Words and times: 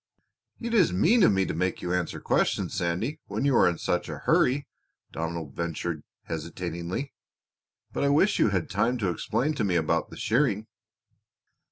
"It 0.59 0.73
is 0.73 0.91
mean 0.91 1.21
of 1.21 1.31
me 1.31 1.45
to 1.45 1.53
make 1.53 1.79
you 1.83 1.93
answer 1.93 2.19
questions, 2.19 2.73
Sandy, 2.73 3.19
when 3.27 3.45
you 3.45 3.55
are 3.55 3.69
in 3.69 3.77
such 3.77 4.09
a 4.09 4.17
hurry," 4.17 4.67
Donald 5.11 5.55
ventured 5.55 6.01
hesitatingly, 6.23 7.13
"but 7.93 8.03
I 8.03 8.09
wish 8.09 8.39
you 8.39 8.49
had 8.49 8.67
time 8.67 8.97
to 8.97 9.09
explain 9.11 9.53
to 9.53 9.63
me 9.63 9.75
about 9.75 10.09
the 10.09 10.17
shearing." 10.17 10.65